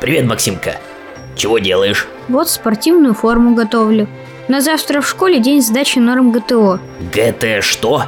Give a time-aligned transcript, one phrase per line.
[0.00, 0.76] Привет, Максимка.
[1.36, 2.06] Чего делаешь?
[2.28, 4.08] Вот спортивную форму готовлю.
[4.48, 6.78] На завтра в школе день сдачи норм ГТО.
[7.12, 8.04] ГТ что?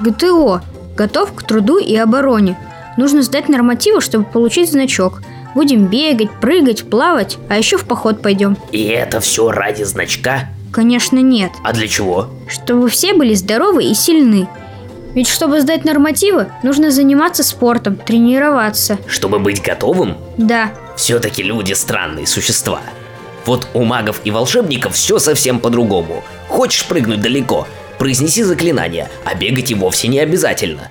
[0.00, 0.62] ГТО.
[0.96, 2.58] Готов к труду и обороне.
[2.96, 5.22] Нужно сдать нормативы, чтобы получить значок.
[5.54, 8.56] Будем бегать, прыгать, плавать, а еще в поход пойдем.
[8.72, 10.48] И это все ради значка?
[10.72, 11.52] Конечно, нет.
[11.64, 12.28] А для чего?
[12.48, 14.48] Чтобы все были здоровы и сильны.
[15.14, 18.98] Ведь чтобы сдать нормативы, нужно заниматься спортом, тренироваться.
[19.06, 20.16] Чтобы быть готовым?
[20.36, 20.72] Да.
[20.96, 22.80] Все-таки люди странные существа.
[23.46, 26.22] Вот у магов и волшебников все совсем по-другому.
[26.48, 27.66] Хочешь прыгнуть далеко,
[27.98, 30.90] произнеси заклинание, а бегать и вовсе не обязательно.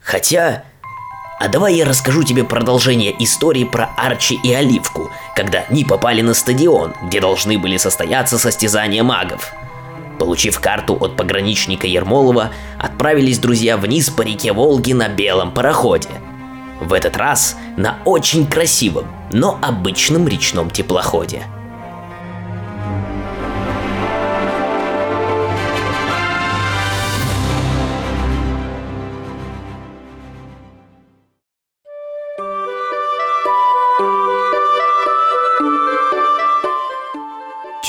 [0.00, 0.64] Хотя...
[1.38, 6.34] А давай я расскажу тебе продолжение истории про Арчи и Оливку, когда они попали на
[6.34, 9.52] стадион, где должны были состояться состязания магов.
[10.18, 16.10] Получив карту от пограничника Ермолова, отправились друзья вниз по реке Волги на белом пароходе.
[16.80, 21.42] В этот раз на очень красивом, но обычном речном теплоходе–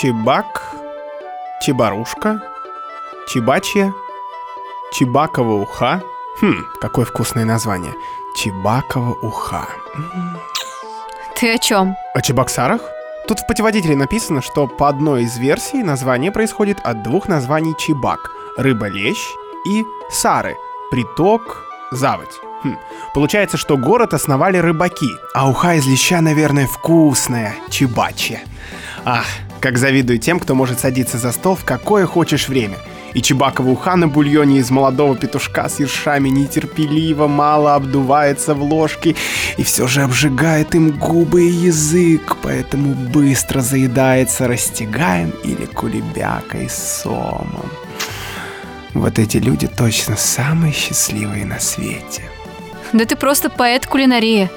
[0.01, 0.78] Чебак,
[1.69, 2.41] Чебарушка,
[3.27, 3.93] Чебачья,
[4.91, 6.01] Чебакова уха.
[6.41, 7.93] Хм, какое вкусное название.
[8.35, 9.67] Чебакова уха.
[11.35, 11.95] Ты о чем?
[12.15, 12.81] О Чебоксарах?
[13.27, 18.31] Тут в путеводителе написано, что по одной из версий название происходит от двух названий Чебак–
[18.57, 19.19] рыба-лещ
[19.67, 20.57] и Сары–
[20.89, 22.33] приток, заводь.
[22.63, 22.77] Хм.
[23.13, 28.41] Получается, что город основали рыбаки, а уха из леща, наверное, вкусная, чебачья.
[29.05, 29.25] Ах,
[29.59, 32.77] как завидую тем, кто может садиться за стол в какое хочешь время.
[33.13, 39.15] И Чебакова уха на бульоне из молодого петушка с ершами нетерпеливо мало обдувается в ложке
[39.57, 47.69] и все же обжигает им губы и язык, поэтому быстро заедается растягаем или кулебякой сомом.
[48.93, 52.23] Вот эти люди точно самые счастливые на свете.
[52.93, 54.49] Да ты просто поэт кулинарии.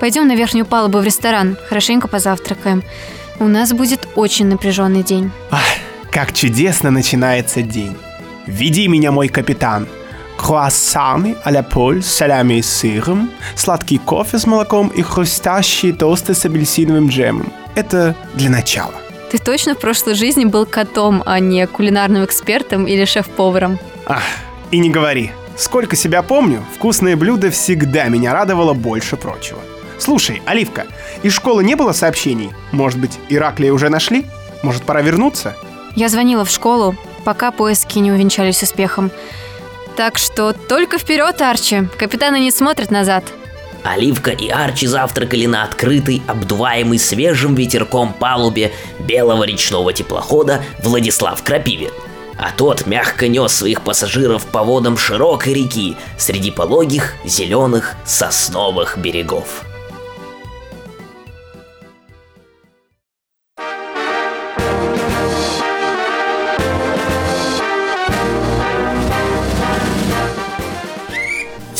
[0.00, 2.84] Пойдем на верхнюю палубу в ресторан, хорошенько позавтракаем.
[3.40, 5.30] У нас будет очень напряженный день.
[5.50, 5.62] Ах,
[6.10, 7.96] как чудесно начинается день.
[8.46, 9.86] Веди меня, мой капитан.
[10.36, 16.44] Круассаны а-ля поль с солями и сыром, сладкий кофе с молоком и хрустящие тосты с
[16.44, 17.52] апельсиновым джемом.
[17.74, 18.94] Это для начала.
[19.30, 23.78] Ты точно в прошлой жизни был котом, а не кулинарным экспертом или шеф-поваром?
[24.06, 24.22] Ах,
[24.70, 25.30] и не говори.
[25.56, 29.58] Сколько себя помню, вкусное блюдо всегда меня радовало больше прочего.
[29.98, 30.86] Слушай, Оливка,
[31.22, 32.50] из школы не было сообщений?
[32.72, 34.26] Может быть, Ираклия уже нашли?
[34.62, 35.56] Может, пора вернуться?
[35.94, 39.10] Я звонила в школу, пока поиски не увенчались успехом.
[39.96, 41.88] Так что только вперед, Арчи.
[41.98, 43.24] Капитаны не смотрят назад.
[43.82, 51.90] Оливка и Арчи завтракали на открытой, обдуваемой свежим ветерком палубе белого речного теплохода Владислав Крапивин.
[52.38, 59.64] А тот мягко нес своих пассажиров по водам широкой реки среди пологих, зеленых, сосновых берегов.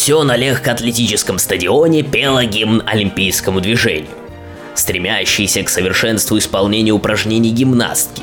[0.08, 4.08] Все на легкоатлетическом стадионе пело гимн олимпийскому движению.
[4.74, 8.22] Стремящиеся к совершенству исполнения упражнений гимнастки,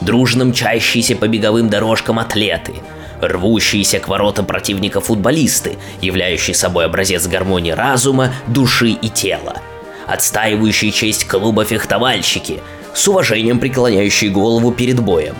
[0.00, 2.72] дружно мчащиеся по беговым дорожкам атлеты,
[3.20, 9.60] рвущиеся к воротам противника футболисты, являющие собой образец гармонии разума, души и тела,
[10.06, 12.60] отстаивающие честь клуба фехтовальщики,
[12.94, 15.34] с уважением преклоняющие голову перед боем,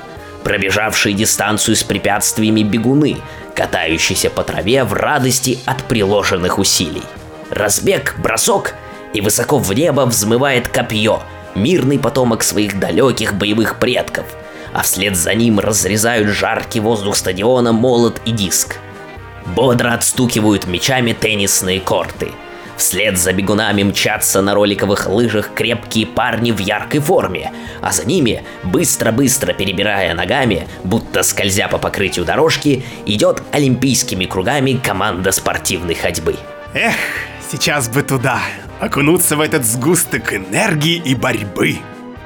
[0.44, 3.16] пробежавшие дистанцию с препятствиями бегуны,
[3.56, 7.02] катающийся по траве в радости от приложенных усилий.
[7.50, 8.74] Разбег, бросок,
[9.14, 11.22] и высоко в небо взмывает копье,
[11.54, 14.26] мирный потомок своих далеких боевых предков,
[14.72, 18.76] а вслед за ним разрезают жаркий воздух стадиона молот и диск.
[19.46, 22.32] Бодро отстукивают мечами теннисные корты–
[22.76, 28.44] Вслед за бегунами мчатся на роликовых лыжах крепкие парни в яркой форме, а за ними,
[28.64, 36.36] быстро-быстро перебирая ногами, будто скользя по покрытию дорожки, идет олимпийскими кругами команда спортивной ходьбы.
[36.74, 36.94] Эх,
[37.50, 38.40] сейчас бы туда,
[38.78, 41.78] окунуться в этот сгусток энергии и борьбы.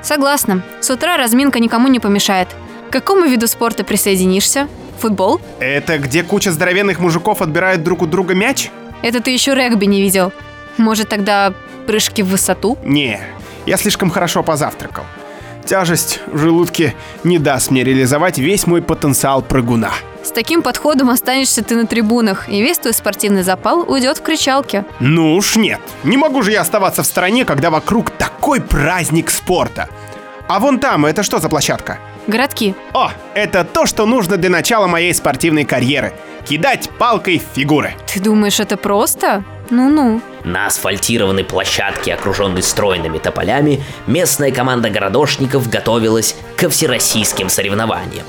[0.03, 0.63] Согласна.
[0.81, 2.49] С утра разминка никому не помешает.
[2.89, 4.67] К какому виду спорта присоединишься?
[4.99, 5.41] Футбол?
[5.61, 8.71] Это где куча здоровенных мужиков отбирают друг у друга мяч?
[9.03, 10.33] Это ты еще регби не видел.
[10.77, 11.55] Может, тогда
[11.87, 12.79] прыжки в высоту?
[12.85, 13.21] Не,
[13.67, 15.05] я слишком хорошо позавтракал.
[15.65, 19.93] Тяжесть в желудке не даст мне реализовать весь мой потенциал прыгуна.
[20.23, 24.85] С таким подходом останешься ты на трибунах, и весь твой спортивный запал уйдет в кричалке.
[25.01, 25.81] Ну уж нет.
[26.05, 29.89] Не могу же я оставаться в стороне, когда вокруг такой праздник спорта.
[30.51, 32.01] А вон там, это что за площадка?
[32.27, 32.75] Городки.
[32.93, 36.13] О, это то, что нужно для начала моей спортивной карьеры.
[36.45, 37.95] Кидать палкой в фигуры.
[38.13, 39.45] Ты думаешь, это просто?
[39.71, 40.21] Ну-ну.
[40.43, 48.27] На асфальтированной площадке, окруженной стройными тополями, местная команда городошников готовилась ко всероссийским соревнованиям.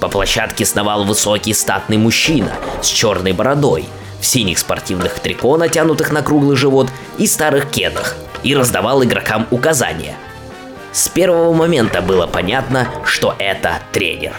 [0.00, 3.84] По площадке сновал высокий статный мужчина с черной бородой,
[4.22, 6.88] в синих спортивных трико, натянутых на круглый живот,
[7.18, 10.16] и старых кедах, и раздавал игрокам указания.
[10.96, 14.32] С первого момента было понятно, что это тренер.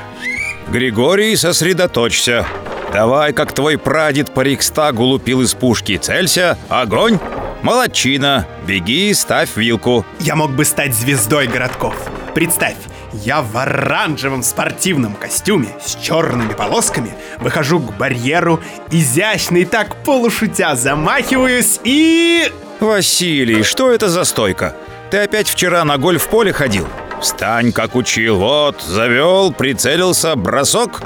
[0.69, 2.47] Григорий, сосредоточься.
[2.91, 5.97] Давай, как твой прадед по Рикстагу лупил из пушки.
[5.97, 7.19] Целься, огонь.
[7.61, 8.47] Молодчина.
[8.65, 10.03] Беги, ставь вилку.
[10.19, 11.95] Я мог бы стать звездой городков.
[12.33, 12.77] Представь,
[13.13, 21.79] я в оранжевом спортивном костюме с черными полосками выхожу к барьеру, изящный так полушутя замахиваюсь
[21.83, 22.51] и...
[22.79, 24.75] Василий, что это за стойка?
[25.09, 26.87] Ты опять вчера на гольф-поле ходил?
[27.21, 28.37] Встань, как учил.
[28.37, 31.01] Вот, завел, прицелился, бросок.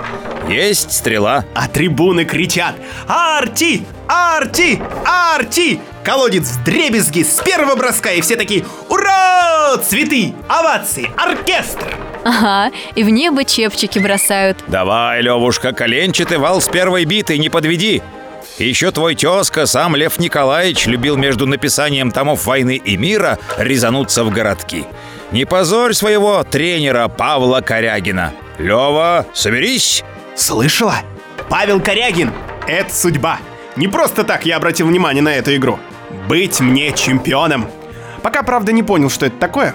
[0.49, 1.45] Есть стрела.
[1.53, 2.75] А трибуны кричат
[3.07, 3.85] «Арти!
[4.07, 4.81] Арти!
[5.05, 9.77] Арти!» Колодец в дребезги с первого броска, и все такие «Ура!
[9.77, 10.33] Цветы!
[10.49, 11.09] Овации!
[11.15, 14.57] Оркестр!» Ага, и в небо чепчики бросают.
[14.67, 18.01] Давай, Левушка, коленчатый вал с первой битой, не подведи.
[18.61, 24.29] Еще твой тезка, сам Лев Николаевич, любил между написанием томов «Войны и мира» резануться в
[24.29, 24.85] городки.
[25.31, 28.33] Не позорь своего тренера Павла Корягина.
[28.59, 30.03] Лева, соберись!
[30.35, 30.95] Слышала?
[31.49, 32.31] Павел Корягин—
[32.67, 33.39] это судьба.
[33.75, 35.79] Не просто так я обратил внимание на эту игру.
[36.27, 37.67] Быть мне чемпионом.
[38.21, 39.73] Пока, правда, не понял, что это такое.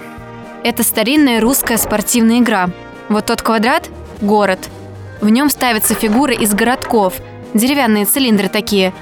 [0.63, 2.69] Это старинная русская спортивная игра.
[3.09, 3.89] Вот тот квадрат–
[4.21, 4.59] город.
[5.19, 7.15] В нем ставятся фигуры из городков.
[7.57, 8.93] Деревянные цилиндры такие.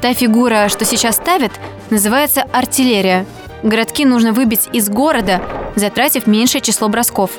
[0.00, 1.52] Та фигура, что сейчас ставят,
[1.90, 3.26] называется артиллерия.
[3.62, 5.42] Городки нужно выбить из города,
[5.74, 7.30] затратив меньшее число бросков.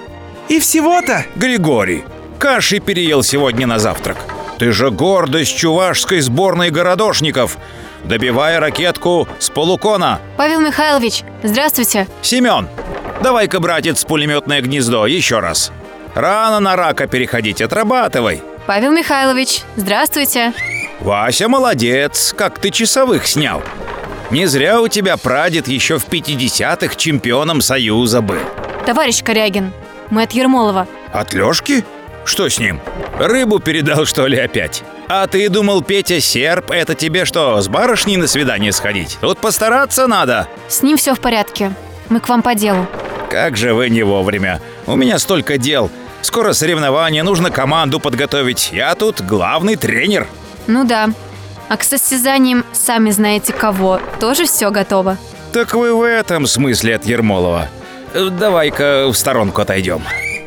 [0.49, 1.25] И всего-то?
[1.35, 2.03] Григорий,
[2.37, 4.17] каши переел сегодня на завтрак.
[4.59, 7.57] Ты же гордость чувашской сборной городошников.
[8.03, 10.19] Добивай ракетку с полукона.
[10.37, 12.07] Павел Михайлович, здравствуйте.
[12.21, 12.69] Семен,
[13.23, 15.71] давай-ка, братец, пулеметное гнездо еще раз.
[16.13, 18.43] Рано на рака переходить, отрабатывай.
[18.67, 20.53] Павел Михайлович, здравствуйте.
[20.99, 23.63] Вася молодец, как ты часовых снял.
[24.29, 28.41] Не зря у тебя прадед еще в 50-х чемпионом Союза был.
[28.85, 29.71] Товарищ Корягин,
[30.09, 30.85] мы от Ермолова.
[31.13, 31.85] От Лешки?
[32.25, 32.81] Что с ним?
[33.17, 34.83] Рыбу передал, что ли, опять?
[35.07, 39.17] А ты думал, Петя Серп, это тебе что, с барышней на свидание сходить?
[39.21, 40.49] Тут постараться надо.
[40.67, 41.71] С ним все в порядке.
[42.09, 42.85] Мы к вам по делу.
[43.29, 44.59] Как же вы не вовремя.
[44.85, 45.89] У меня столько дел.
[46.21, 48.71] Скоро соревнования, нужно команду подготовить.
[48.73, 50.27] Я тут главный тренер.
[50.67, 51.09] Ну да.
[51.69, 55.17] А к состязаниям, сами знаете кого, тоже все готово.
[55.53, 57.69] Так вы в этом смысле от Ермолова.
[58.13, 60.03] Э, Давай-ка в сторонку отойдем.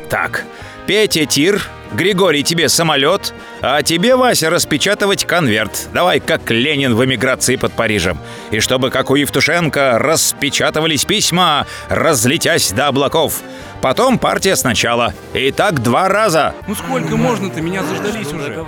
[0.09, 0.45] Так,
[0.91, 5.87] Петя тир, Григорий тебе самолет, а тебе, Вася, распечатывать конверт.
[5.93, 8.17] Давай, как Ленин в эмиграции под Парижем.
[8.51, 13.39] И чтобы, как у Евтушенко, распечатывались письма, разлетясь до облаков.
[13.81, 15.13] Потом партия сначала.
[15.33, 16.53] И так два раза.
[16.67, 17.61] Ну сколько можно-то?
[17.61, 18.61] Меня заждались уже.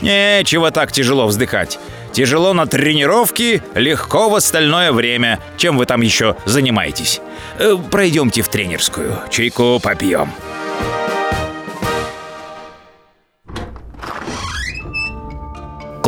[0.00, 1.78] Нечего так тяжело вздыхать.
[2.12, 5.38] Тяжело на тренировке, легко в остальное время.
[5.58, 7.20] Чем вы там еще занимаетесь?
[7.58, 10.32] Э, Пройдемте в тренерскую, чайку попьем.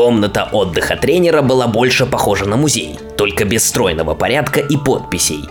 [0.00, 5.44] Комната отдыха тренера была больше похожа на музей, только без стройного порядка и подписей.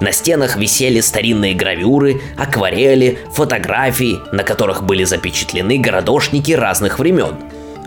[0.00, 7.36] На стенах висели старинные гравюры, акварели, фотографии, на которых были запечатлены городошники разных времен.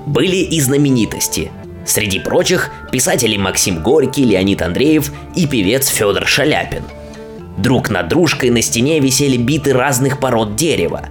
[0.06, 1.52] Были и знаменитости.
[1.86, 6.84] Среди прочих писатели Максим Горький, Леонид Андреев и певец Федор Шаляпин.
[7.58, 11.10] Друг над дружкой на стене висели биты разных пород дерева.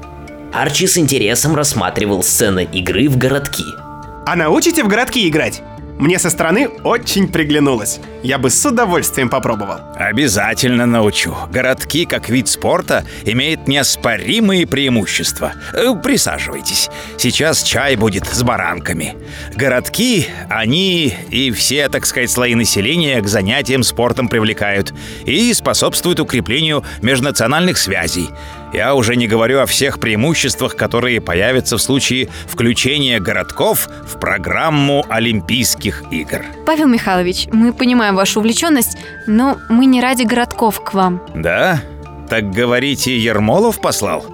[0.54, 3.64] Арчи с интересом рассматривал сцены игры в городки–
[4.26, 5.62] А научите в городки играть?
[5.98, 8.00] Мне со стороны очень приглянулось.
[8.22, 9.76] Я бы с удовольствием попробовал.
[9.94, 11.36] Обязательно научу.
[11.52, 15.52] Городки, как вид спорта, имеют неоспоримые преимущества.
[15.72, 16.90] Э, Присаживайтесь.
[17.16, 19.14] Сейчас чай будет с баранками.
[19.54, 24.92] Городки, они и все, так сказать, слои населения к занятиям спортом привлекают
[25.24, 28.30] и способствуют укреплению межнациональных связей.
[28.74, 35.06] Я уже не говорю о всех преимуществах, которые появятся в случае включения городков в программу
[35.08, 36.44] Олимпийских игр.
[36.66, 41.22] Павел Михайлович, мы понимаем вашу увлеченность, но мы не ради городков к вам.
[41.36, 41.84] Да?
[42.28, 44.26] Так говорите, Ермолов послал?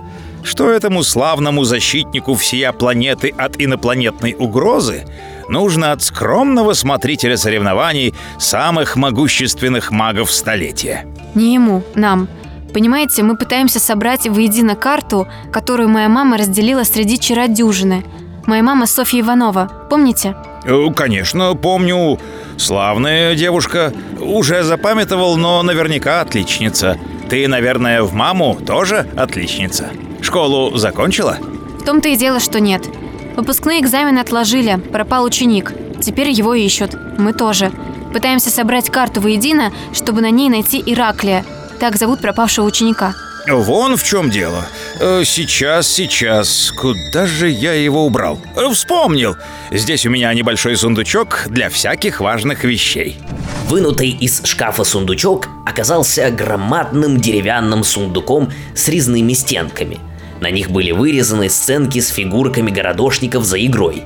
[0.43, 5.05] что этому славному защитнику всея планеты от инопланетной угрозы
[5.51, 11.05] нужно от скромного смотрителя соревнований самых могущественных магов столетия.
[11.35, 12.27] Не ему, нам.
[12.73, 18.05] Понимаете, мы пытаемся собрать воедино карту, которую моя мама разделила среди чародюжины.
[18.47, 20.37] Моя мама Софья Иванова, помните?
[20.65, 22.19] Э, Конечно, помню.
[22.57, 23.93] Славная девушка.
[24.21, 26.99] Уже запамятовал, но наверняка отличница.
[27.29, 29.91] Ты, наверное, в маму тоже отличница.
[30.21, 31.39] Школу закончила?
[31.81, 32.83] В том-то и дело, что нет.
[33.37, 35.73] Выпускные экзамены отложили, пропал ученик.
[36.03, 36.95] Теперь его ищут.
[37.19, 37.73] Мы тоже.
[38.13, 41.45] Пытаемся собрать карту воедино, чтобы на ней найти Ираклия.
[41.81, 43.15] Так зовут пропавшего ученика.
[43.49, 44.67] Вон в чем дело.
[45.01, 46.73] Э, Сейчас, сейчас.
[46.77, 48.39] Куда же я его убрал?
[48.55, 49.37] Э, Вспомнил.
[49.71, 53.17] Здесь у меня небольшой сундучок для всяких важных вещей.
[53.69, 59.99] Вынутый из шкафа сундучок оказался громадным деревянным сундуком с резными стенками.
[60.41, 64.03] На них были вырезаны сценки с фигурками городошников за игрой.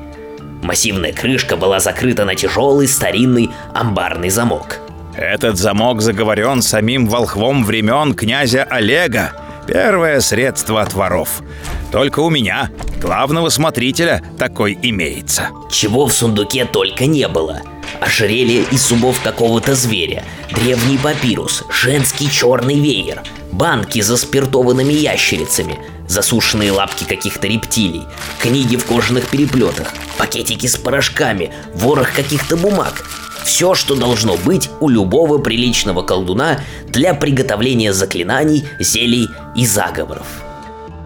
[0.62, 4.78] Массивная крышка была закрыта на тяжелый старинный амбарный замок.
[5.24, 9.32] Этот замок заговорен самим волхвом времен князя Олега.
[9.66, 11.42] Первое средство от воров.
[11.90, 15.48] Только у меня, главного смотрителя, такой имеется.
[15.70, 17.62] Чего в сундуке только не было.
[18.00, 26.70] Ожерелье из зубов какого-то зверя, древний папирус, женский черный веер, банки за спиртованными ящерицами, засушенные
[26.70, 28.02] лапки каких-то рептилий,
[28.40, 33.04] книги в кожаных переплетах, пакетики с порошками, ворох каких-то бумаг.
[33.44, 40.26] Все, что должно быть у любого приличного колдуна для приготовления заклинаний, зелий и заговоров.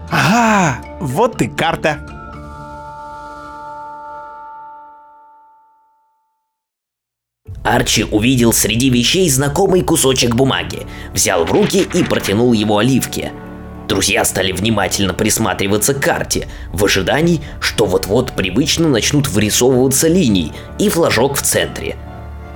[0.09, 1.99] Ага, вот и карта.
[7.63, 13.33] Арчи увидел среди вещей знакомый кусочек бумаги, взял в руки и протянул его Оливке.
[13.87, 20.89] Друзья стали внимательно присматриваться к карте, в ожидании, что вот-вот привычно начнут вырисовываться линии и
[20.89, 21.97] флажок в центре.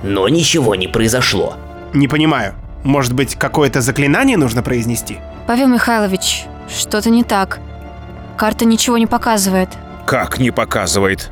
[0.04, 1.54] Но ничего не произошло.
[1.94, 2.54] Не понимаю.
[2.82, 5.18] Может быть, какое-то заклинание нужно произнести?
[5.46, 7.58] Павел Михайлович, что-то не так.
[8.36, 9.70] Карта ничего не показывает.
[10.04, 11.30] Как не показывает?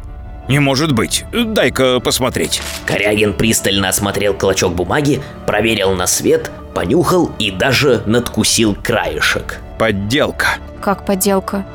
[0.49, 1.27] Не может быть.
[1.33, 2.63] Дай-ка посмотреть.
[2.87, 9.61] Корягин пристально осмотрел клочок бумаги, проверил на свет, понюхал и даже надкусил краешек.
[9.79, 10.47] Подделка.
[10.81, 11.67] Как подделка.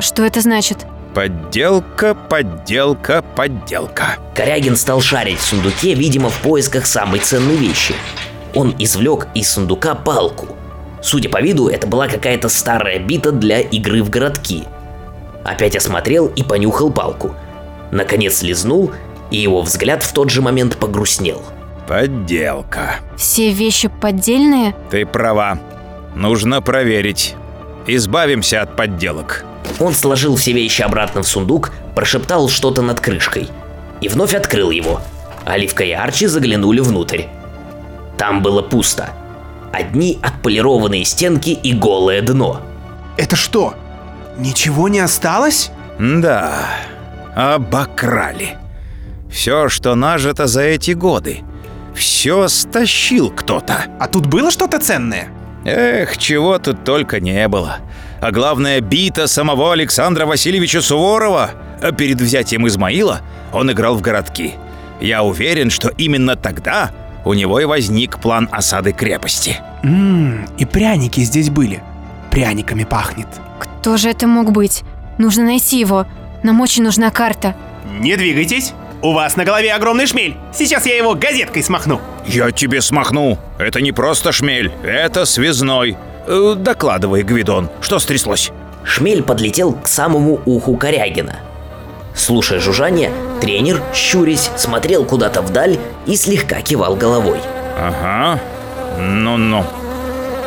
[0.00, 0.86] Что это значит?
[1.14, 4.18] Подделка, подделка, подделка.
[4.34, 7.94] Корягин стал шарить в сундуке, видимо, в поисках самой ценной вещи.
[8.54, 10.48] Он извлек из сундука палку.
[11.02, 14.64] Судя по виду, это была какая-то старая бита для игры в городки.
[15.44, 17.34] Опять осмотрел и понюхал палку.
[17.90, 18.92] Наконец лизнул,
[19.30, 21.42] и его взгляд в тот же момент погрустнел.
[21.86, 22.96] Подделка.
[23.16, 24.74] Все вещи поддельные?
[24.90, 25.58] Ты права.
[26.14, 27.34] Нужно проверить.
[27.90, 29.46] Избавимся от подделок.
[29.80, 33.48] Он сложил все вещи обратно в сундук, прошептал что-то над крышкой.
[34.02, 35.00] И вновь открыл его.
[35.46, 37.22] Оливка и Арчи заглянули внутрь.
[38.18, 39.08] Там было пусто.
[39.72, 42.60] Одни отполированные стенки и голое дно.
[43.16, 43.74] Это что?
[44.36, 45.70] Ничего не осталось?
[45.98, 46.66] Да,
[47.34, 48.58] обокрали.
[49.30, 51.40] Все, что нажито за эти годы.
[51.94, 53.86] Все стащил кто-то.
[53.98, 55.30] А тут было что-то ценное?
[55.70, 57.78] Эх, чего тут только не было.
[58.20, 61.50] А главное, бита самого Александра Васильевича Суворова.
[61.82, 63.20] А Перед взятием Измаила
[63.52, 64.54] он играл в городки.
[65.00, 66.90] Я уверен, что именно тогда
[67.24, 69.56] у него и возник план осады крепости.
[69.82, 71.82] Ммм, и пряники здесь были.
[72.30, 73.28] Пряниками пахнет.
[73.60, 74.82] Кто же это мог быть?
[75.18, 76.06] Нужно найти его.
[76.42, 77.54] Нам очень нужна карта.
[78.00, 78.72] Не двигайтесь.
[79.00, 80.36] У вас на голове огромный шмель.
[80.52, 82.00] Сейчас я его газеткой смахну.
[82.26, 83.38] Я тебе смахну.
[83.58, 85.96] Это не просто шмель, это связной.
[86.26, 88.50] Э, докладывай, Гвидон, что стряслось?
[88.84, 91.36] Шмель подлетел к самому уху Корягина.
[92.14, 97.38] Слушая жужжание, тренер, щурясь, смотрел куда-то вдаль и слегка кивал головой.
[97.78, 98.40] Ага.
[98.98, 99.64] Ну-ну.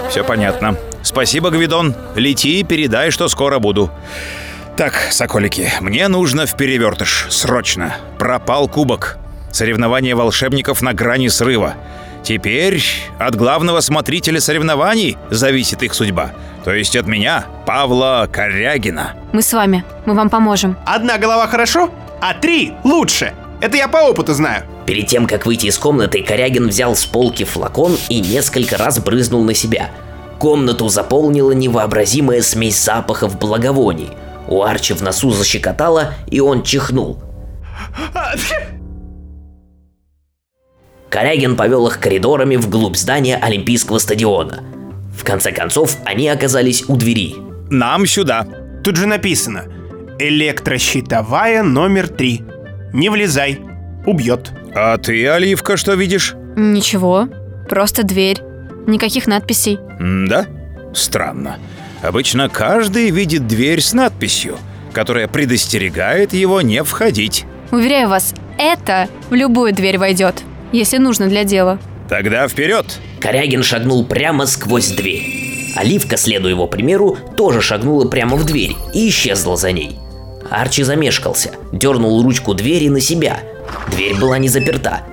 [0.10, 0.76] Все понятно.
[1.04, 1.96] Спасибо, Гвидон.
[2.16, 3.90] Лети и передай, что скоро буду.
[4.78, 7.28] Так, соколики, мне нужно в перевертыш.
[7.30, 7.96] Срочно.
[8.18, 9.18] Пропал кубок.
[9.52, 11.76] Соревнования волшебников на грани срыва.
[12.24, 12.82] Теперь
[13.20, 16.32] от главного смотрителя соревнований зависит их судьба.
[16.64, 19.14] То есть от меня, Павла Корягина.
[19.34, 19.84] Мы с вами.
[20.06, 20.78] Мы вам поможем.
[20.86, 21.90] Одна голова хорошо,
[22.22, 23.34] а три лучше.
[23.60, 24.64] Это я по опыту знаю.
[24.86, 29.44] Перед тем, как выйти из комнаты, Корягин взял с полки флакон и несколько раз брызнул
[29.44, 29.90] на себя.
[30.40, 34.10] Комнату заполнила невообразимая смесь запахов благовоний.
[34.48, 37.22] У Арчи в носу защекотало, и он чихнул.
[41.10, 44.64] Корягин повел их коридорами вглубь здания Олимпийского стадиона.
[45.18, 47.36] В конце концов, они оказались у двери.
[47.70, 48.48] Нам сюда.
[48.84, 49.66] Тут же написано
[50.20, 52.44] «Электрощитовая номер три.
[52.94, 53.60] Не влезай,
[54.06, 54.52] убьет».
[54.74, 56.34] А ты, Оливка, что видишь?
[56.56, 57.28] Ничего,
[57.70, 58.38] просто дверь.
[58.88, 59.80] Никаких надписей.
[60.00, 60.48] Да?
[60.94, 61.60] Странно.
[62.02, 64.58] Обычно каждый видит дверь с надписью,
[64.92, 67.46] которая предостерегает его не входить.
[67.72, 71.80] Уверяю вас, это в любую дверь войдет, если нужно для дела.
[72.10, 72.86] Тогда вперед!
[73.20, 75.74] Корягин шагнул прямо сквозь дверь.
[75.76, 79.98] Оливка, следуя его примеру, тоже шагнула прямо в дверь и исчезла за ней.
[80.50, 83.40] Арчи замешкался, дернул ручку двери на себя.
[83.90, 85.04] Дверь была не заперта.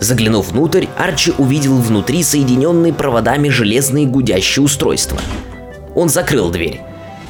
[0.00, 5.18] Заглянув внутрь, Арчи увидел внутри соединенные проводами железные гудящие устройства.
[5.96, 6.80] Он закрыл дверь.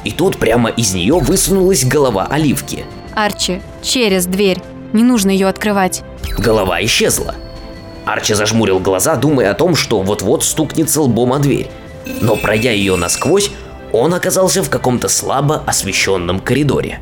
[0.03, 2.85] И тут прямо из нее высунулась голова Оливки.
[3.15, 4.59] Арчи, через дверь.
[4.93, 6.03] Не нужно ее открывать.
[6.37, 7.33] Голова исчезла.
[8.05, 11.67] Арчи зажмурил глаза, думая о том, что вот-вот стукнется лбом о дверь.
[12.21, 13.49] Но пройдя ее насквозь,
[13.91, 16.99] он оказался в каком-то слабо освещенном коридоре.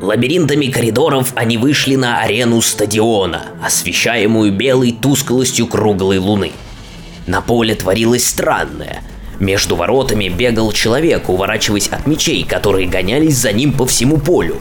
[0.00, 6.52] Лабиринтами коридоров они вышли на арену стадиона, освещаемую белой тусклостью круглой луны.
[7.26, 9.02] На поле творилось странное.
[9.40, 14.58] Между воротами бегал человек, уворачиваясь от мечей, которые гонялись за ним по всему полю.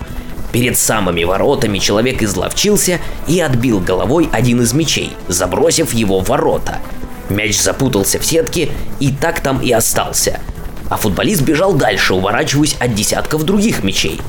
[0.53, 6.79] Перед самыми воротами человек изловчился и отбил головой один из мечей, забросив его в ворота.
[7.29, 8.69] Мяч запутался в сетке
[9.01, 10.39] и так там и остался.
[10.89, 14.19] А футболист бежал дальше, уворачиваясь от десятков других мечей.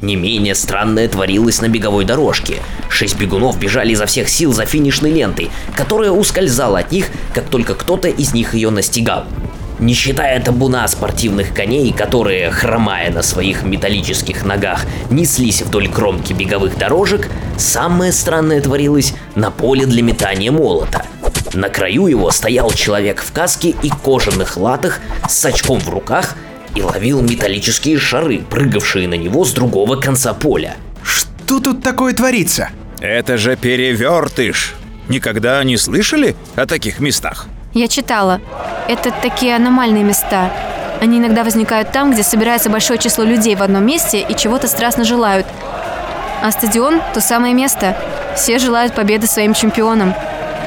[0.00, 2.56] Не менее странное творилось на беговой дорожке.
[2.88, 7.74] Шесть бегунов бежали изо всех сил за финишной лентой, которая ускользала от них, как только
[7.74, 9.24] кто-то из них ее настигал.
[9.80, 16.78] Не считая табуна спортивных коней, которые, хромая на своих металлических ногах, неслись вдоль кромки беговых
[16.78, 17.28] дорожек,
[17.58, 21.04] самое странное творилось на поле для метания молота.
[21.54, 26.36] На краю его стоял человек в каске и кожаных латах с очком в руках
[26.74, 30.76] и ловил металлические шары, прыгавшие на него с другого конца поля.
[31.02, 32.70] Что тут такое творится?
[33.00, 34.74] Это же перевертыш!
[35.08, 37.46] Никогда не слышали о таких местах?
[37.74, 38.40] Я читала.
[38.88, 40.50] Это такие аномальные места.
[41.00, 45.04] Они иногда возникают там, где собирается большое число людей в одном месте и чего-то страстно
[45.04, 45.46] желают.
[46.40, 47.96] А стадион– то самое место.
[48.36, 50.14] Все желают победы своим чемпионам.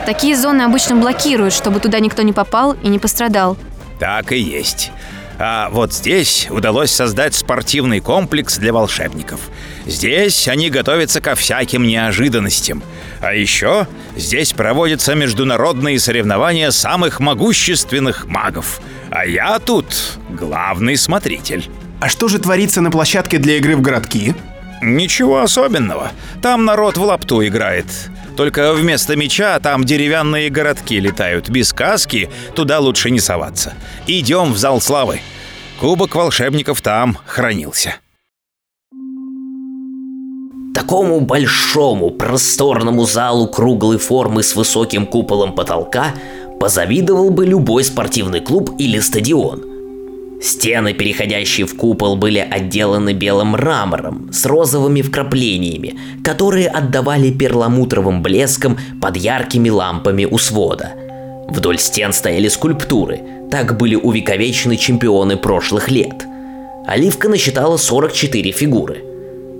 [0.05, 3.57] Такие зоны обычно блокируют, чтобы туда никто не попал и не пострадал.
[3.99, 4.91] Так и есть.
[5.39, 9.39] А вот здесь удалось создать спортивный комплекс для волшебников.
[9.85, 12.81] Здесь они готовятся ко всяким неожиданностям.
[13.21, 18.81] А еще здесь проводятся международные соревнования самых могущественных магов.
[19.11, 21.69] А я тут главный смотритель.
[21.99, 24.35] А что же творится на площадке для игры в городки?
[24.81, 26.11] Ничего особенного.
[26.41, 27.85] Там народ в лапту играет.
[28.37, 31.49] Только вместо меча там деревянные городки летают.
[31.49, 33.73] Без каски туда лучше не соваться.
[34.05, 35.21] Идем в зал славы.
[35.79, 37.95] Кубок волшебников там хранился.
[40.75, 46.13] Такому большому, просторному залу круглой формы с высоким куполом потолка
[46.59, 49.76] позавидовал бы любой спортивный клуб или стадион.
[50.41, 58.77] Стены, переходящие в купол, были отделаны белым мрамором с розовыми вкраплениями, которые отдавали перламутровым блеском
[59.01, 60.93] под яркими лампами у свода.
[61.49, 66.25] Вдоль стен стояли скульптуры, так были увековечены чемпионы прошлых лет.
[66.85, 69.03] Оливка насчитала 44 фигуры–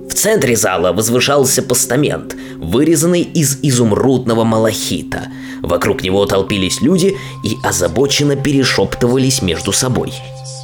[0.08, 5.28] в центре зала возвышался постамент, вырезанный из изумрудного малахита.
[5.62, 10.14] Вокруг него толпились люди и озабоченно перешептывались между собой.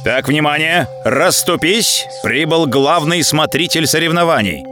[0.04, 0.86] Так, внимание!
[1.02, 2.04] Расступись!
[2.22, 4.62] Прибыл главный смотритель соревнований.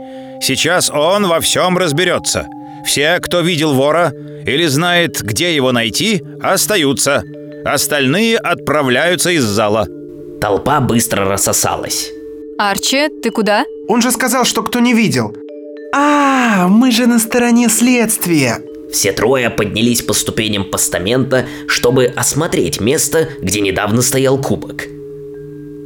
[0.42, 2.47] Сейчас он во всем разберется.
[2.85, 4.12] Все, кто видел вора
[4.45, 7.23] или знает, где его найти, остаются.
[7.64, 9.87] Остальные отправляются из зала.
[10.38, 12.11] Толпа быстро рассосалась.
[12.59, 13.64] Арчи, ты куда?
[13.88, 15.35] Он же сказал, что кто не видел.
[15.95, 18.59] А, мы же на стороне следствия.
[18.92, 24.85] Все трое поднялись по ступеням постамента, чтобы осмотреть место, где недавно стоял кубок.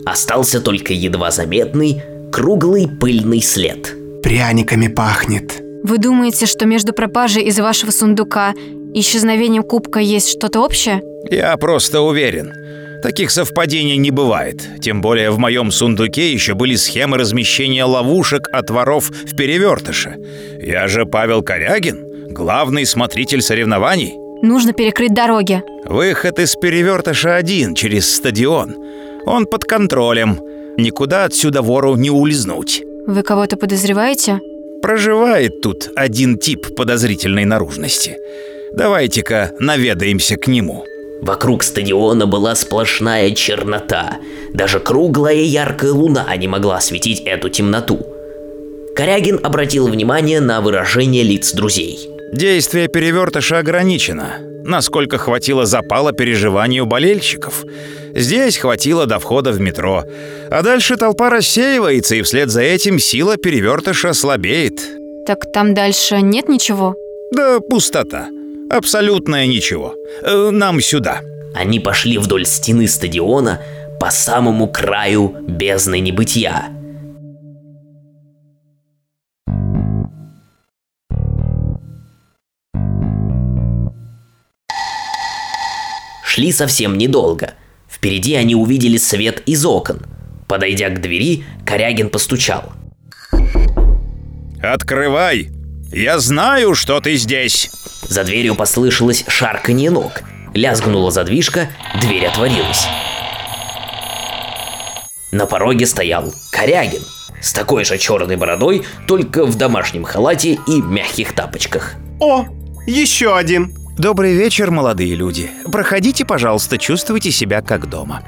[0.06, 2.00] Остался только едва заметный,
[2.32, 3.92] круглый пыльный след.
[4.22, 5.60] Пряниками пахнет.
[5.82, 8.54] Вы думаете, что между пропажей из вашего сундука
[8.94, 11.02] и исчезновением кубка есть что-то общее?
[11.28, 12.52] Я просто уверен.
[13.02, 14.80] Таких совпадений не бывает.
[14.80, 20.16] Тем более в моем сундуке еще были схемы размещения ловушек от воров в перевертыше.
[20.60, 24.14] Я же Павел Корягин, главный смотритель соревнований.
[24.42, 25.62] Нужно перекрыть дороги.
[25.84, 28.76] Выход из перевертыша один через стадион.
[29.26, 30.40] Он под контролем.
[30.78, 32.82] Никуда отсюда вору не улизнуть.
[33.06, 34.40] Вы кого-то подозреваете?
[34.82, 38.18] Проживает тут один тип подозрительной наружности.
[38.72, 40.84] Давайте-ка наведаемся к нему.
[41.22, 44.18] Вокруг стадиона была сплошная чернота.
[44.52, 48.06] Даже круглая яркая луна не могла осветить эту темноту.
[48.94, 52.10] Корягин обратил внимание на выражение лиц друзей.
[52.32, 57.64] Действие перевертыша ограничено, насколько хватило запала переживанию болельщиков.
[58.14, 60.04] Здесь хватило до входа в метро.
[60.50, 64.80] А дальше толпа рассеивается, и вслед за этим сила перевертыша слабеет.
[65.26, 66.94] Так там дальше нет ничего?
[67.32, 68.28] Да пустота.
[68.70, 69.94] Абсолютное ничего.
[70.22, 71.20] Э, Нам сюда.
[71.54, 73.60] Они пошли вдоль стены стадиона
[74.00, 76.68] по самому краю бездны небытия.
[86.36, 87.54] Шли совсем недолго.
[87.90, 90.02] Впереди они увидели свет из окон.
[90.46, 92.74] Подойдя к двери, Корягин постучал.
[94.62, 95.48] Открывай!
[95.90, 97.70] Я знаю, что ты здесь.
[98.10, 100.12] За дверью послышалось шарканье ног.
[100.52, 101.70] Лязгнула задвижка,
[102.02, 102.86] дверь отворилась.
[105.32, 107.00] На пороге стоял Корягин
[107.40, 111.94] с такой же черной бородой, только в домашнем халате и мягких тапочках.
[112.20, 112.44] О,
[112.86, 113.85] еще один.
[113.98, 115.50] Добрый вечер, молодые люди.
[115.72, 118.22] Проходите, пожалуйста, чувствуйте себя как дома.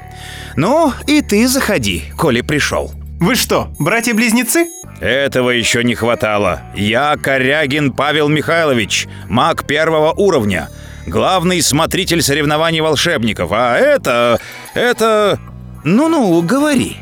[0.55, 2.91] Ну, и ты заходи, коли пришел.
[3.19, 4.67] Вы что, братья-близнецы?
[4.99, 6.61] Этого еще не хватало.
[6.75, 10.69] Я Корягин Павел Михайлович, маг первого уровня,
[11.05, 13.51] главный смотритель соревнований волшебников.
[13.51, 14.39] А это...
[14.73, 15.37] это...
[15.83, 16.97] Ну-ну, говори.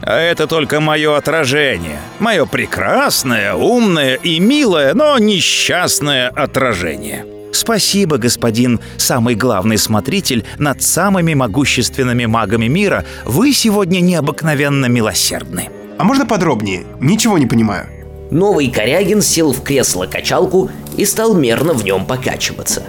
[0.00, 1.98] А это только мое отражение.
[2.20, 7.35] Мое прекрасное, умное и милое, но несчастное отражение.
[7.56, 13.06] Спасибо, господин самый главный смотритель над самыми могущественными магами мира.
[13.24, 15.70] Вы сегодня необыкновенно милосердны.
[15.96, 16.84] А можно подробнее?
[17.00, 17.86] Ничего не понимаю.
[18.30, 22.82] Новый Корягин сел в кресло-качалку и стал мерно в нем покачиваться.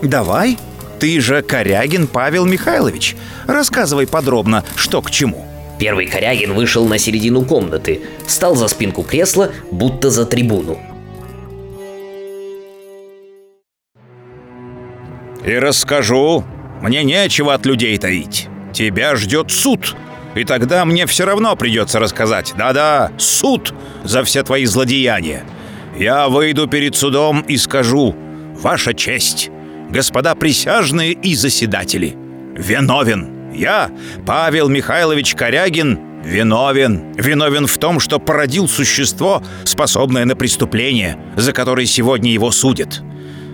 [0.00, 0.56] Давай.
[0.98, 3.14] Ты же Корягин Павел Михайлович.
[3.46, 5.44] Рассказывай подробно, что к чему.
[5.78, 10.78] Первый Корягин вышел на середину комнаты, встал за спинку кресла, будто за трибуну.
[15.48, 16.44] И расскажу.
[16.82, 18.48] Мне нечего от людей таить.
[18.74, 19.96] Тебя ждет суд.
[20.34, 22.52] И тогда мне все равно придется рассказать.
[22.58, 23.72] Да-да, суд
[24.04, 25.44] за все твои злодеяния.
[25.98, 28.14] Я выйду перед судом и скажу,
[28.60, 29.50] Ваша честь,
[29.88, 32.16] господа присяжные и заседатели,
[32.56, 33.52] виновен.
[33.54, 33.90] Я,
[34.26, 37.12] Павел Михайлович Корягин, виновен.
[37.14, 43.00] Виновен в том, что породил существо, способное на преступление, за которое сегодня его судят.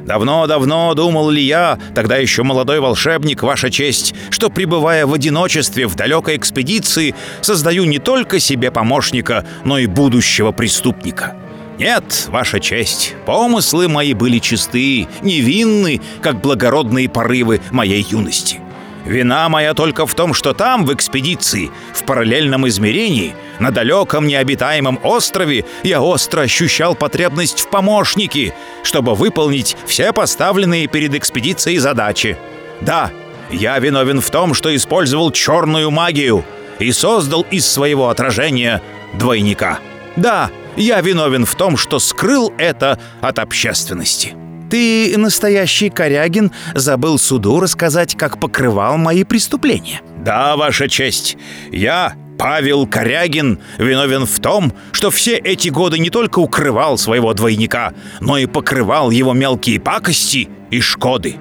[0.05, 5.97] Давно-давно думал ли я, тогда еще молодой волшебник, ваша честь, что, пребывая в одиночестве в
[5.97, 11.35] далекой экспедиции, создаю не только себе помощника, но и будущего преступника.
[11.79, 18.61] Нет, ваша честь, помыслы мои были чисты, невинны, как благородные порывы моей юности.
[19.05, 24.99] Вина моя только в том, что там, в экспедиции, в параллельном измерении, на далеком необитаемом
[25.03, 32.39] острове, я остро ощущал потребность в помощнике, чтобы выполнить все поставленные перед экспедицией задачи.
[32.81, 33.11] Да,
[33.51, 36.45] я виновен в том, что использовал черную магию
[36.79, 38.81] и создал из своего отражения
[39.13, 39.81] двойника.
[40.17, 44.35] Да, я виновен в том, что скрыл это от общественности.
[44.71, 50.01] Ты, настоящий Корягин, забыл суду рассказать, как покрывал мои преступления.
[50.25, 51.37] Да, ваша честь,
[51.71, 57.93] я, Павел Корягин, виновен в том, что все эти годы не только укрывал своего двойника,
[58.21, 61.37] но и покрывал его мелкие пакости и шкоды.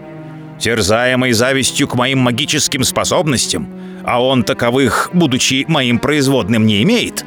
[0.60, 3.68] Терзаемый завистью к моим магическим способностям,
[4.06, 7.26] а он таковых, будучи моим производным, не имеет,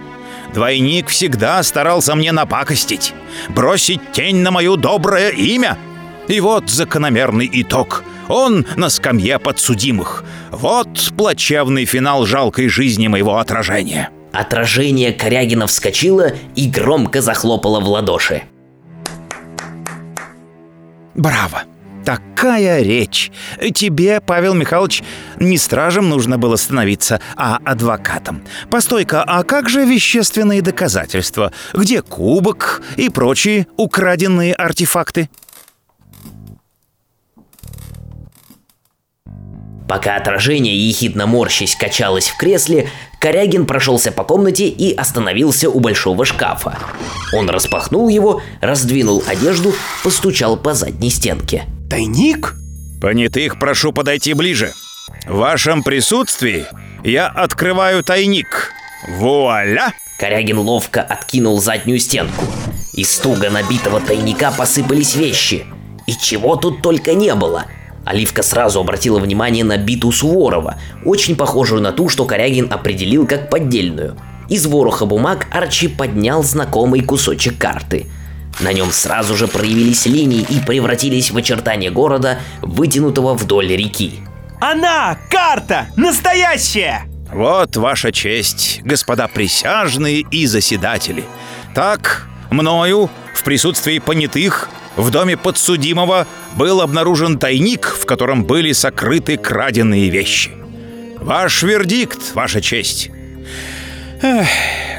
[0.56, 3.12] двойник всегда старался мне напакостить,
[3.50, 5.76] бросить тень на мое доброе имя.
[6.28, 8.02] И вот закономерный итог.
[8.28, 10.24] Он на скамье подсудимых.
[10.50, 14.08] Вот плачевный финал жалкой жизни моего отражения.
[14.32, 18.42] Отражение Корягина вскочило и громко захлопало в ладоши.
[21.14, 21.64] Браво!
[22.06, 23.32] Такая речь!
[23.74, 25.02] Тебе, Павел Михайлович,
[25.40, 28.42] не стражем нужно было становиться, а адвокатом.
[28.70, 31.52] Постой-ка, а как же вещественные доказательства?
[31.74, 35.28] Где кубок и прочие украденные артефакты?
[39.88, 42.88] Пока отражение, ехидно морщись, качалось в кресле,
[43.20, 46.78] Корягин прошелся по комнате и остановился у большого шкафа.
[47.32, 49.72] Он распахнул его, раздвинул одежду,
[50.02, 51.64] постучал по задней стенке.
[51.88, 52.54] Тайник?
[53.00, 54.72] Понятых прошу подойти ближе.
[55.26, 56.66] В вашем присутствии
[57.04, 58.72] я открываю тайник.
[59.08, 59.92] Вуаля!
[60.18, 62.44] Корягин ловко откинул заднюю стенку.
[62.94, 65.66] Из туго набитого тайника посыпались вещи.
[66.06, 67.66] И чего тут только не было.
[68.06, 73.50] Оливка сразу обратила внимание на биту Суворова, очень похожую на ту, что Корягин определил как
[73.50, 74.16] поддельную.
[74.48, 78.06] Из вороха бумаг Арчи поднял знакомый кусочек карты.
[78.60, 84.20] На нем сразу же проявились линии и превратились в очертания города, вытянутого вдоль реки.
[84.60, 85.18] Она!
[85.28, 85.88] Карта!
[85.96, 87.08] Настоящая!
[87.32, 91.24] Вот ваша честь, господа присяжные и заседатели.
[91.74, 99.36] Так, мною, в присутствии понятых, в доме подсудимого был обнаружен тайник, в котором были сокрыты
[99.36, 100.50] краденные вещи.
[101.20, 103.10] Ваш вердикт, ваша честь.
[104.22, 104.46] Эх,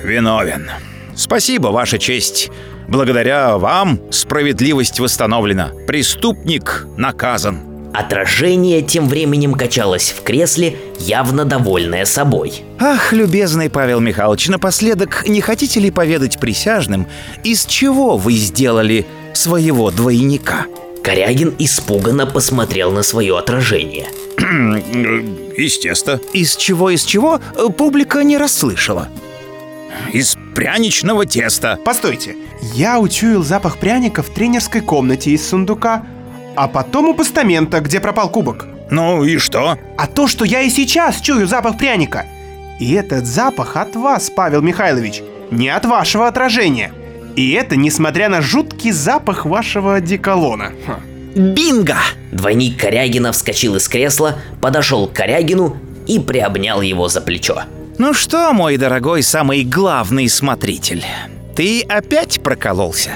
[0.03, 0.69] виновен.
[1.15, 2.49] Спасибо, ваша честь.
[2.87, 5.71] Благодаря вам справедливость восстановлена.
[5.87, 7.91] Преступник наказан.
[7.93, 12.61] Отражение тем временем качалось в кресле, явно довольное собой.
[12.79, 17.07] Ах, любезный Павел Михайлович, напоследок не хотите ли поведать присяжным,
[17.43, 19.07] из чего вы сделали
[19.37, 20.65] своего двойника?
[21.03, 24.07] Корягин испуганно посмотрел на свое отражение.
[25.57, 26.19] Из теста.
[26.33, 27.39] Из чего, из чего?
[27.55, 29.07] Э, Публика не расслышала.
[30.11, 31.79] Из пряничного теста.
[31.83, 32.35] Постойте,
[32.73, 36.05] я учуял запах пряника в тренерской комнате из сундука,
[36.55, 38.67] а потом у постамента, где пропал кубок.
[38.89, 39.77] Ну и что?
[39.97, 42.25] А то, что я и сейчас чую запах пряника.
[42.79, 46.91] И этот запах от вас, Павел Михайлович, не от вашего отражения.
[47.37, 50.73] И это несмотря на жуткий запах вашего одеколона.
[51.35, 51.97] Бинго!
[52.31, 57.61] Двойник Корягина вскочил из кресла, подошел к Корягину и приобнял его за плечо.
[57.99, 61.05] Ну что, мой дорогой самый главный смотритель,
[61.55, 63.11] ты опять прокололся?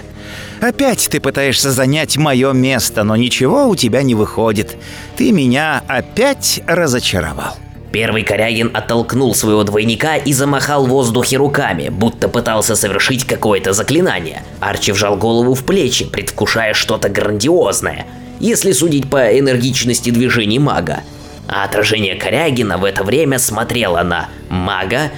[0.62, 4.78] Опять ты пытаешься занять мое место, но ничего у тебя не выходит.
[5.18, 7.58] Ты меня опять разочаровал.
[7.92, 14.44] Первый Корягин оттолкнул своего двойника и замахал в воздухе руками, будто пытался совершить какое-то заклинание.
[14.62, 18.06] Арчи вжал голову в плечи, предвкушая что-то грандиозное,
[18.40, 21.02] если судить по энергичности движений мага.
[21.48, 25.12] А отражение Корягина в это время смотрело на мага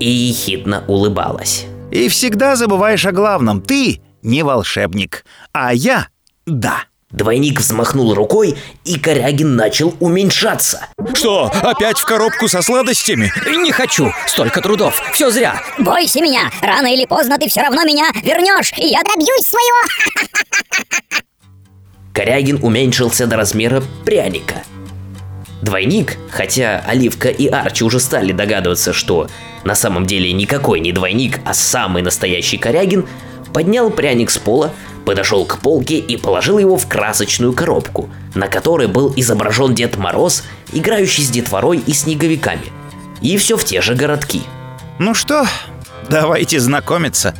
[0.00, 1.66] и ехидно улыбалось.
[1.92, 3.62] И всегда забываешь о главном.
[3.62, 6.08] Ты не волшебник, а я—
[6.46, 6.84] да.
[7.10, 10.88] Двойник взмахнул рукой, и Корягин начал уменьшаться.
[11.14, 13.32] Что, опять в коробку со сладостями?
[13.46, 15.62] Не хочу, столько трудов, все зря.
[15.78, 19.88] Бойся меня, рано или поздно ты все равно меня вернешь, и я добьюсь своего.
[22.12, 24.64] Корягин уменьшился до размера пряника.
[25.62, 29.28] Двойник, хотя Оливка и Арчи уже стали догадываться, что
[29.62, 33.06] на самом деле никакой не двойник, а самый настоящий Корягин,
[33.52, 34.72] поднял пряник с пола,
[35.06, 40.42] подошел к полке и положил его в красочную коробку, на которой был изображен Дед Мороз,
[40.72, 42.66] играющий с детворой и снеговиками.
[43.22, 44.42] И все в те же городки.
[44.98, 45.46] Ну что,
[46.10, 47.34] давайте знакомиться.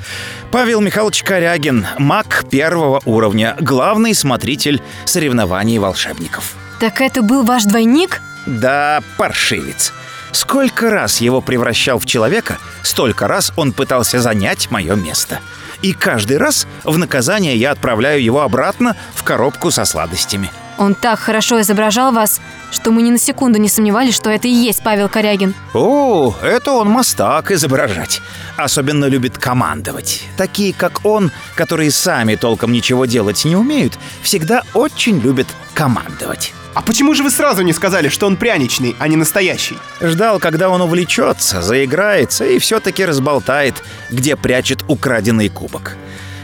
[0.53, 6.55] Павел Михайлович Корягин, маг первого уровня, главный смотритель соревнований волшебников.
[6.81, 8.21] Так это был ваш двойник?
[8.47, 9.93] Да, паршивец.
[10.37, 15.41] Сколько раз его превращал в человека, столько раз он пытался занять мое место.
[15.81, 20.51] И каждый раз в наказание я отправляю его обратно в коробку со сладостями.
[20.77, 24.51] Он так хорошо изображал вас, что мы ни на секунду не сомневались, что это и
[24.51, 25.55] есть Павел Корягин.
[25.73, 28.21] О, это он мастак изображать.
[28.59, 30.23] Особенно любит командовать.
[30.37, 36.53] Такие, как он, которые сами толком ничего делать не умеют, всегда очень любят командовать.
[36.77, 39.79] А почему же вы сразу не сказали, что он пряничный, а не настоящий?
[39.99, 45.97] Ждал, когда он увлечется, заиграется и все-таки разболтает, где прячет украденный кубок.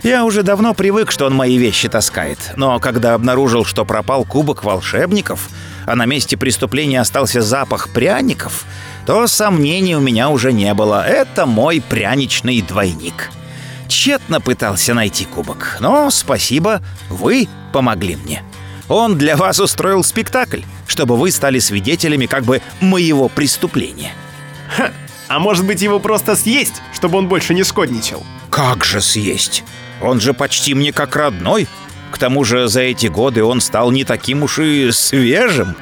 [0.03, 4.64] Я уже давно привык, что он мои вещи таскает, но когда обнаружил, что пропал кубок
[4.64, 5.51] волшебников,
[5.85, 8.64] а на месте преступления остался запах пряников,
[9.05, 11.07] то сомнений у меня уже не было.
[11.07, 13.31] Это мой пряничный двойник.
[13.87, 18.42] Тщетно пытался найти кубок, но спасибо, вы помогли мне.
[18.93, 24.13] Он для вас устроил спектакль, чтобы вы стали свидетелями как бы моего преступления.
[25.29, 28.23] А может быть его просто съесть, чтобы он больше не скотничал?
[28.51, 29.65] Как же съесть?
[30.03, 31.69] Он же почти мне как родной.
[32.11, 35.75] К тому же за эти годы он стал не таким уж и свежим.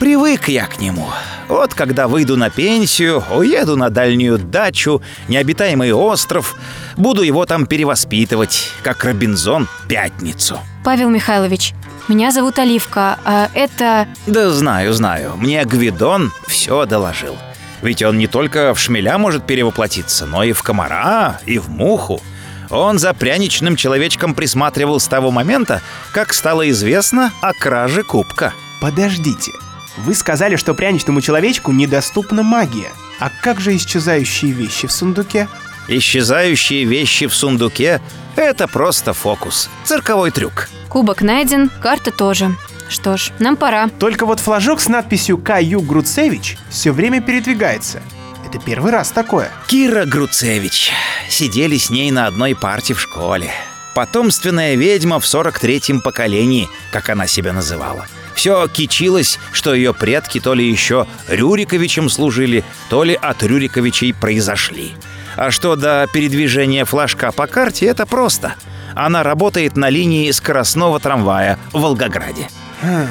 [0.00, 1.06] Привык я к нему.
[1.46, 6.56] Вот когда выйду на пенсию, уеду на дальнюю дачу, необитаемый остров,
[6.96, 10.58] буду его там перевоспитывать, как Робинзон пятницу.
[10.82, 11.74] Павел Михайлович,
[12.10, 14.08] меня зовут Оливка, а это...
[14.26, 15.36] Да знаю, знаю.
[15.36, 17.38] Мне Гвидон все доложил.
[17.82, 22.20] Ведь он не только в шмеля может перевоплотиться, но и в комара, и в муху.
[22.68, 28.54] Он за пряничным человечком присматривал с того момента, как стало известно о краже кубка.
[28.80, 29.52] Подождите.
[29.98, 32.90] Вы сказали, что пряничному человечку недоступна магия.
[33.20, 35.46] А как же исчезающие вещи в сундуке?
[35.88, 38.00] Исчезающие вещи в сундуке—
[38.36, 40.68] это просто фокус, цирковой трюк.
[40.88, 42.56] Кубок найден, карта тоже.
[42.88, 43.88] Что ж, нам пора.
[43.88, 48.02] Только вот флажок с надписью «Каю Груцевич» все время передвигается.
[48.44, 49.48] Это первый раз такое.
[49.68, 50.90] Кира Груцевич.
[51.28, 53.52] Сидели с ней на одной парте в школе.
[53.94, 58.06] Потомственная ведьма в 43-м поколении, как она себя называла.
[58.34, 64.94] Все кичилось, что ее предки то ли еще Рюриковичем служили, то ли от Рюриковичей произошли.
[65.36, 68.54] А что до передвижения флажка по карте, это просто.
[68.94, 72.48] Она работает на линии скоростного трамвая в Волгограде.
[72.82, 73.06] А,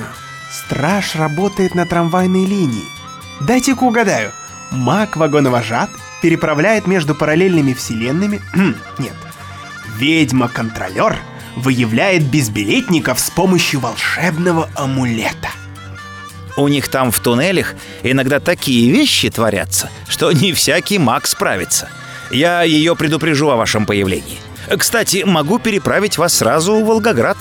[0.51, 2.86] страж работает на трамвайной линии.
[3.41, 4.32] Дайте-ка угадаю.
[4.71, 5.89] Маг-вагоновожат
[6.21, 8.41] переправляет между параллельными вселенными...
[8.53, 9.13] Хм, нет.
[9.97, 11.17] Ведьма-контролер
[11.55, 15.49] выявляет безбилетников с помощью волшебного амулета.
[16.58, 21.89] У них там в туннелях иногда такие вещи творятся, что не всякий маг справится.
[22.31, 24.39] Я ее предупрежу о вашем появлении.
[24.77, 27.37] Кстати, могу переправить вас сразу в Волгоград.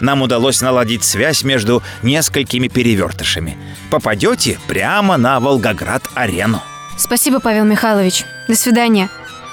[0.00, 3.56] Нам удалось наладить связь между несколькими перевертышами.
[3.90, 6.60] Попадете прямо на Волгоград-арену.
[6.98, 8.24] Спасибо, Павел Михайлович.
[8.48, 9.08] До свидания.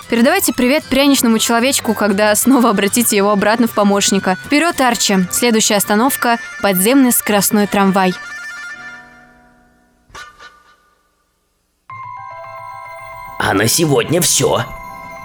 [0.10, 4.38] Передавайте привет пряничному человечку, когда снова обратите его обратно в помощника.
[4.44, 5.18] Вперед, Арчи.
[5.32, 8.14] Следующая остановка– подземный скоростной трамвай.
[13.38, 14.66] А на сегодня все.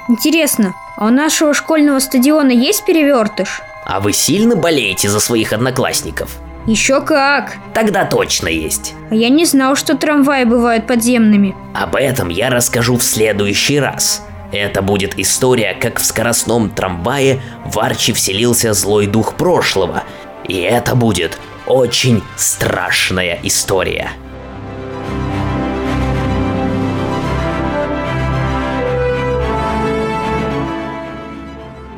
[0.08, 3.62] Интересно, а у нашего школьного стадиона есть перевертыш?
[3.86, 6.38] А вы сильно болеете за своих одноклассников?
[6.66, 7.56] Еще как!
[7.74, 8.94] Тогда точно есть.
[9.10, 11.54] А я не знал, что трамваи бывают подземными.
[11.74, 14.22] Об этом я расскажу в следующий раз.
[14.52, 20.04] Это будет история, как в скоростном трамвае в Арчи вселился злой дух прошлого.
[20.46, 24.10] И это будет очень страшная история.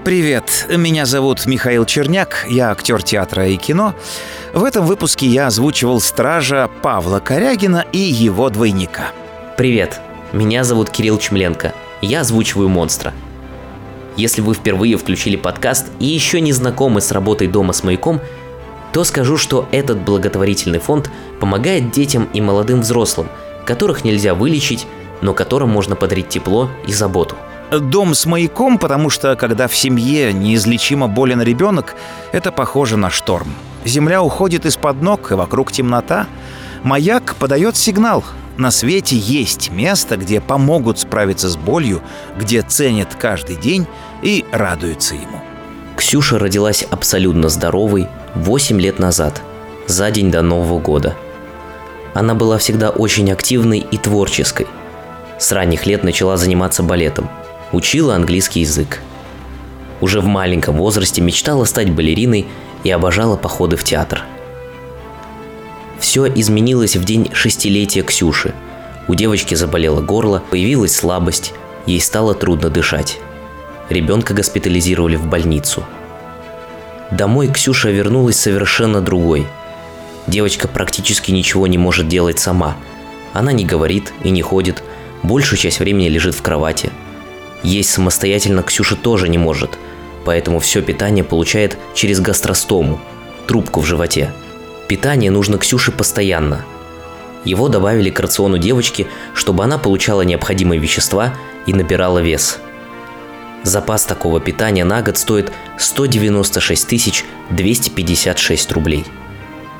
[0.06, 3.92] Привет, меня зовут Михаил Черняк, я актер театра и кино.
[4.54, 9.10] В этом выпуске я озвучивал стража Павла Корягина и его двойника.
[9.56, 10.00] Привет,
[10.32, 11.74] меня зовут Кирилл Чмленко.
[12.02, 13.12] Я озвучиваю монстра.
[14.16, 18.20] Если вы впервые включили подкаст и еще не знакомы с работой дома с маяком,
[18.92, 23.28] то скажу, что этот благотворительный фонд помогает детям и молодым взрослым,
[23.64, 24.86] которых нельзя вылечить,
[25.20, 27.34] но которым можно подарить тепло и заботу.
[27.70, 31.96] Дом с маяком, потому что когда в семье неизлечимо болен ребенок,
[32.32, 33.48] это похоже на шторм.
[33.84, 36.26] Земля уходит из-под ног, и вокруг темнота.
[36.84, 38.24] Маяк подает сигнал.
[38.56, 42.02] На свете есть место, где помогут справиться с болью,
[42.38, 43.86] где ценят каждый день
[44.22, 45.42] и радуются ему.
[45.96, 49.42] Ксюша родилась абсолютно здоровой 8 лет назад,
[49.86, 51.14] за день до Нового года.
[52.14, 54.68] Она была всегда очень активной и творческой.
[55.38, 57.28] С ранних лет начала заниматься балетом–
[57.72, 59.00] учила английский язык.
[60.00, 62.46] Уже в маленьком возрасте мечтала стать балериной
[62.84, 64.22] и обожала походы в театр.
[65.98, 68.54] Все изменилось в день шестилетия Ксюши.
[69.08, 71.54] У девочки заболело горло, появилась слабость,
[71.86, 73.18] ей стало трудно дышать.
[73.88, 75.84] Ребенка госпитализировали в больницу.
[77.10, 79.46] Домой Ксюша вернулась совершенно другой.
[80.26, 82.76] Девочка практически ничего не может делать сама.
[83.32, 84.82] Она не говорит и не ходит,
[85.22, 86.90] большую часть времени лежит в кровати–
[87.62, 89.78] есть самостоятельно Ксюша тоже не может,
[90.24, 93.00] поэтому все питание получает через гастростому,
[93.46, 94.32] трубку в животе.
[94.88, 96.64] Питание нужно Ксюше постоянно.
[97.44, 101.34] Его добавили к рациону девочки, чтобы она получала необходимые вещества
[101.66, 102.58] и набирала вес.
[103.62, 109.04] Запас такого питания на год стоит 196 256 рублей.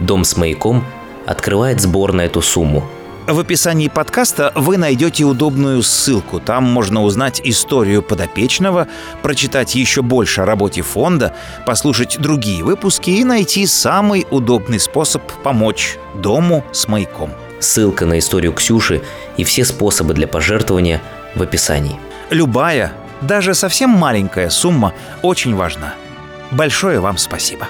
[0.00, 0.84] Дом с маяком
[1.24, 2.88] открывает сбор на эту сумму–
[3.26, 6.38] в описании подкаста вы найдете удобную ссылку.
[6.38, 8.86] Там можно узнать историю подопечного,
[9.22, 11.34] прочитать еще больше о работе фонда,
[11.66, 17.30] послушать другие выпуски и найти самый удобный способ помочь дому с маяком.
[17.58, 19.02] Ссылка на историю Ксюши
[19.36, 21.02] и все способы для пожертвования
[21.34, 21.98] в описании.
[22.30, 25.94] Любая, даже совсем маленькая сумма очень важна.
[26.50, 27.66] Большое вам спасибо.